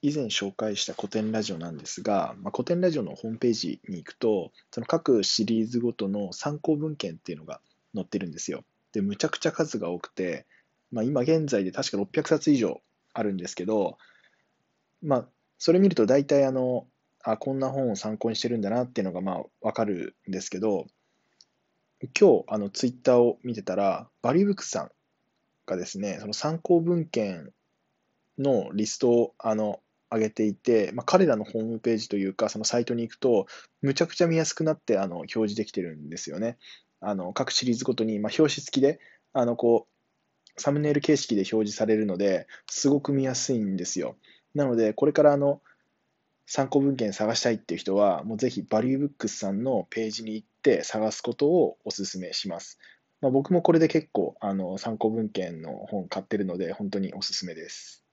[0.00, 7.60] 以前紹介した古典ラジオなんですが、まあ、古典ラジオのホームページに行くと、その各シリーズごとの参考文献っていうのが
[7.94, 8.64] 載ってるんですよ。
[8.92, 10.46] で、むちゃくちゃ数が多くて、
[10.92, 12.80] まあ、今現在で確か600冊以上
[13.12, 13.98] あるんですけど、
[15.02, 15.28] まあ、
[15.58, 16.86] それ見ると大体あの、
[17.24, 20.86] あ、こんな本を参考にしてるんだなっていうのがまあわかるんですけど、
[22.18, 24.90] 今日あのツイッターを見てたら、バリューブックさん
[25.66, 27.52] がですね、その参考文献
[28.38, 29.80] のリストをあの
[30.10, 33.46] 上げていて、まあ、彼らのホームページというか、そのサイトに行くと、
[33.82, 36.58] むちゃくちゃ見やすくなってあの表示できてるんですよね。
[37.00, 38.98] あの各シリーズごとに、まあ、表紙付きで
[39.32, 44.16] あのこうサムネイル形式で表示されるので、すごく見やすいんですよ。
[44.54, 45.62] なので、これからあの
[46.46, 52.78] 参考文献探したいっていう人は、もうぜひバリューブックスさんのページに行って探すことをお勧めします。
[53.20, 58.04] まあ、僕もこれで結構あの参考文献の本買ってるので、本当におすすめです。